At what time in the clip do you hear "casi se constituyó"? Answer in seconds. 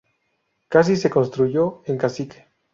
0.71-1.83